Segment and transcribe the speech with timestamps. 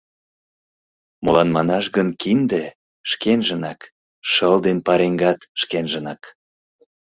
[1.23, 2.63] Молан манаш гын кинде—
[3.11, 3.79] шкенжынак,
[4.31, 6.21] шыл ден пареҥгат— шкенжынак.